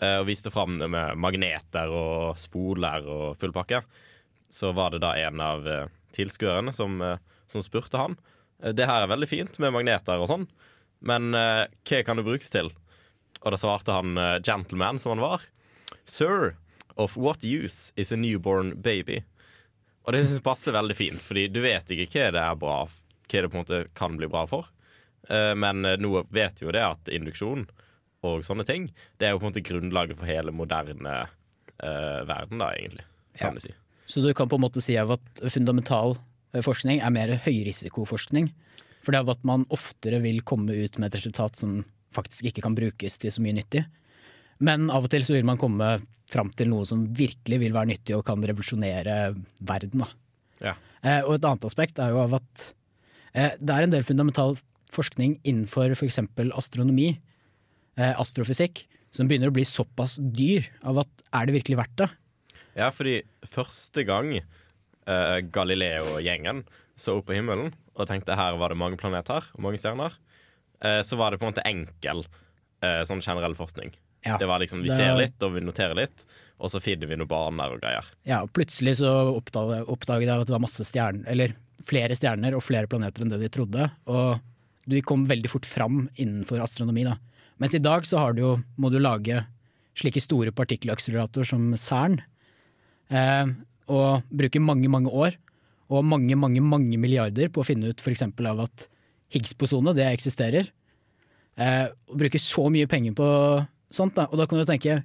[0.00, 3.82] eh, og viste fram det med magneter og spoler og full pakke,
[4.52, 5.68] så var det da en av
[6.12, 6.98] tilskuerne som,
[7.48, 8.18] som spurte han
[8.76, 10.44] det her er veldig fint med magneter og sånn,
[11.08, 12.68] men hva kan det brukes til?
[13.40, 15.46] Og da svarte han uh, gentleman som han var.
[16.04, 16.54] Sir,
[16.94, 19.22] of what use is a newborn baby?
[20.04, 22.78] Og det synes jeg passer veldig fint, fordi du vet ikke hva det er bra
[22.86, 24.68] Hva det på en måte kan bli bra for.
[25.30, 27.68] Uh, Men eh, nå vet jo det at induksjon
[28.26, 31.14] og sånne ting, det er jo på en måte grunnlaget for hele moderne
[31.82, 33.06] uh, verden, da, egentlig.
[33.38, 33.72] Kan du si.
[34.06, 36.14] Så du kan på en måte si at fundamental
[36.60, 38.52] forskning er mer høyrisikoforskning.
[39.02, 41.80] For det er at man oftere vil komme ut med et resultat som
[42.14, 43.84] faktisk ikke kan brukes til så mye nyttig.
[44.62, 45.96] Men av og til så vil man komme
[46.32, 50.04] fram til noe som virkelig vil være nyttig og kan revolusjonere verden.
[50.62, 50.76] Ja.
[51.02, 52.68] Eh, og et annet aspekt er jo av at
[53.34, 54.56] eh, det er en del fundamental
[54.92, 56.20] forskning innenfor f.eks.
[56.56, 57.14] astronomi,
[57.98, 62.08] eh, astrofysikk, som begynner å bli såpass dyr av at er det virkelig verdt det?
[62.78, 63.18] Ja, fordi
[63.52, 66.62] første gang eh, Galileo-gjengen
[66.96, 70.14] så opp på himmelen og tenkte her var det mange planeter og mange stjerner,
[71.02, 72.24] så var det på en måte enkel
[72.82, 73.92] eh, sånn generell forskning.
[74.26, 76.24] Ja, det var liksom, Vi det- ser litt, og vi noterer litt,
[76.62, 78.06] og så finner vi noen baner og greier.
[78.26, 82.54] Ja, og plutselig så oppdaget, oppdaget jeg at det var masse stjerner, eller flere stjerner
[82.54, 83.88] og flere planeter enn det de trodde.
[84.06, 84.38] Og
[84.86, 87.02] du kom veldig fort fram innenfor astronomi.
[87.04, 87.16] da.
[87.58, 89.44] Mens i dag så har du jo, må du lage
[89.98, 92.20] slike store partikkelakseleratorer som CERN,
[93.10, 93.46] eh,
[93.92, 95.34] og bruke mange, mange år
[95.92, 98.22] og mange, mange, mange milliarder på å finne ut f.eks.
[98.22, 98.86] av at
[99.32, 100.68] Higgs-bosone, det eksisterer.
[101.60, 103.28] Eh, og bruke så mye penger på
[103.92, 104.28] sånt, da.
[104.30, 105.00] Og da kan du tenke,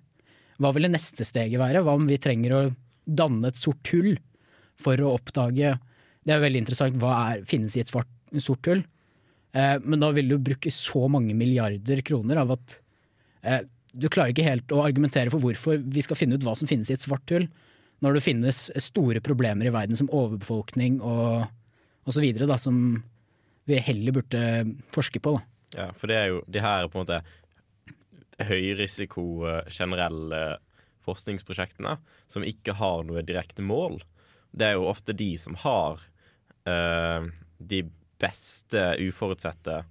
[0.58, 1.84] hva vil det neste steget være?
[1.86, 2.62] Hva om vi trenger å
[3.08, 4.16] danne et sort hull
[4.78, 5.78] for å oppdage
[6.28, 8.10] Det er veldig interessant, hva er, finnes i et svart,
[8.44, 8.82] sort hull?
[9.56, 12.76] Eh, men da vil du bruke så mange milliarder kroner av at
[13.48, 13.62] eh,
[13.96, 16.92] du klarer ikke helt å argumentere for hvorfor vi skal finne ut hva som finnes
[16.92, 17.48] i et svart hull,
[18.04, 21.48] når det finnes store problemer i verden som overbefolkning og,
[22.12, 22.28] osv.,
[22.60, 22.82] som
[23.68, 24.42] vi heller burde
[24.96, 25.36] forske på.
[25.38, 25.44] Da.
[25.78, 27.22] Ja, for det er jo de her på en måte
[28.48, 30.42] høyrisiko eh, generelle
[31.08, 31.98] forskningsprosjektene
[32.30, 34.02] som ikke har noe direkte mål.
[34.52, 36.02] Det er jo ofte de som har
[36.68, 37.84] øh, de
[38.22, 39.82] beste uforutsette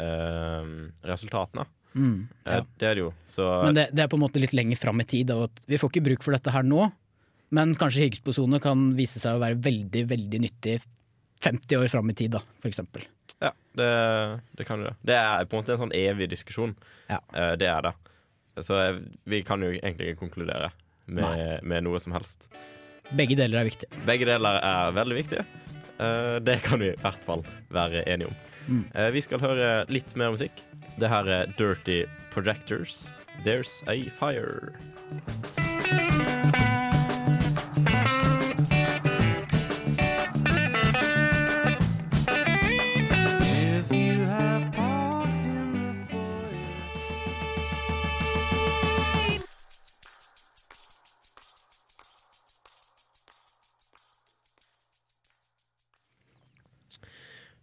[0.00, 0.72] øh,
[1.06, 1.66] resultatene.
[1.94, 2.58] Mm, ja.
[2.60, 3.12] Eh, Det er det jo.
[3.26, 5.30] Så Men det, det er på en måte litt lenger fram i tid.
[5.34, 6.86] At vi får ikke bruk for dette her nå,
[7.50, 10.76] men kanskje Higgs-bosone kan vise seg å være veldig veldig nyttig
[11.44, 13.06] 50 år fram i tid, da, for eksempel.
[13.40, 13.90] Ja, det,
[14.58, 14.94] det kan du det.
[15.08, 16.74] Det er på en måte en sånn evig diskusjon.
[17.08, 17.94] Eh, det er det.
[18.60, 20.72] Så jeg, vi kan jo egentlig ikke konkludere
[21.06, 22.50] med, med noe som helst.
[23.16, 23.88] Begge deler er viktig.
[24.06, 25.46] Begge deler er veldig viktige.
[26.00, 28.36] Eh, det kan vi i hvert fall være enige om.
[28.68, 28.84] Mm.
[28.94, 30.64] Eh, vi skal høre litt mer musikk.
[31.00, 33.10] Det her er Dirty Projectors.
[33.44, 34.76] There's a fire.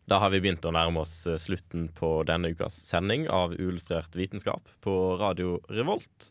[0.07, 4.15] Da har vi begynt å nærme oss eh, slutten på denne ukas sending av Uillustrert
[4.15, 6.29] vitenskap på Radio Revolt.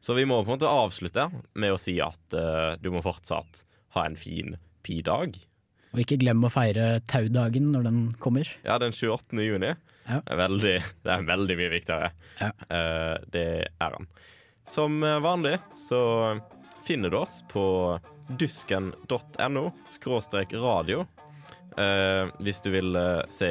[0.00, 3.64] Så vi må på en måte avslutte med å si at uh, du må fortsatt
[3.96, 4.56] ha en fin
[4.86, 5.36] pi-dag.
[5.92, 8.48] Og ikke glem å feire taudagen når den kommer.
[8.64, 9.36] Ja, den 28.
[9.44, 9.74] juni.
[10.06, 10.22] Ja.
[10.22, 10.74] Det, er veldig,
[11.04, 12.10] det er veldig mye viktigere.
[12.40, 14.08] Eh, det er han.
[14.68, 16.00] Som vanlig så
[16.86, 17.64] finner du oss på
[18.40, 21.02] dusken.no skråstrek radio.
[21.78, 23.50] Eh, hvis du vil eh, se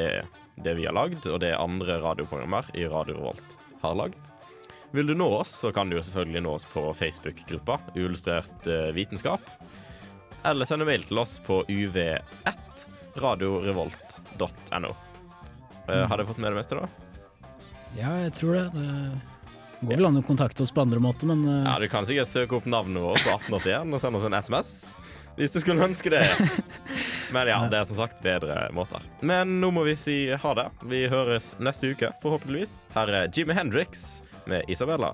[0.57, 4.31] det vi har lagd, og det andre radioprogrammer i Radio Revolt har lagd.
[4.91, 8.89] Vil du nå oss, så kan du jo selvfølgelig nå oss på Facebook-gruppa Uillustrert eh,
[8.95, 9.43] vitenskap.
[10.47, 14.93] Eller sende mail til oss på uv1 radiorevolt.no.
[15.87, 16.87] Eh, har dere fått med det meste, da?
[17.95, 18.65] Ja, jeg tror det.
[19.77, 22.31] Det går vel an å kontakte oss på andre måter, men Ja, Du kan sikkert
[22.31, 24.73] søke opp navnet vårt på 1881 og sende oss en SMS.
[25.37, 26.25] Hvis du skulle ønske det.
[27.33, 29.03] Men ja, det er som sagt bedre måter.
[29.21, 30.69] Men nå må vi si ha det.
[30.87, 32.79] Vi høres neste uke, forhåpentligvis.
[32.95, 35.13] Her er Jimmy Hendrix med Isabella.